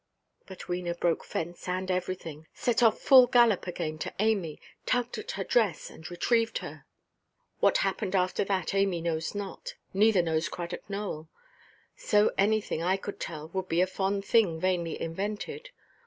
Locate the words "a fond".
13.81-14.25